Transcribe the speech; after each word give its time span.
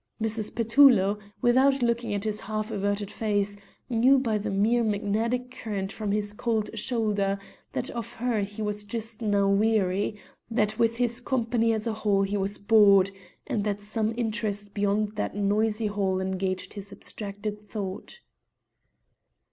Mrs. 0.19 0.55
Petullo, 0.55 1.19
without 1.43 1.83
looking 1.83 2.11
at 2.15 2.23
his 2.23 2.39
half 2.39 2.71
averted 2.71 3.11
face, 3.11 3.55
knew 3.87 4.17
by 4.17 4.39
the 4.39 4.49
mere 4.49 4.83
magnetic 4.83 5.51
current 5.51 5.91
from 5.91 6.11
his 6.11 6.33
cold 6.33 6.71
shoulder 6.73 7.37
that 7.73 7.91
of 7.91 8.13
her 8.13 8.39
he 8.41 8.63
was 8.63 8.83
just 8.83 9.21
now 9.21 9.47
weary, 9.47 10.19
that 10.49 10.79
with 10.79 10.97
his 10.97 11.21
company 11.21 11.71
as 11.71 11.85
a 11.85 11.93
whole 11.93 12.23
he 12.23 12.35
was 12.35 12.57
bored, 12.57 13.11
and 13.45 13.63
that 13.63 13.79
some 13.79 14.11
interest 14.17 14.73
beyond 14.73 15.11
that 15.17 15.35
noisy 15.35 15.85
hall 15.85 16.19
engaged 16.19 16.73
his 16.73 16.91
abstracted 16.91 17.61
thought. 17.61 18.21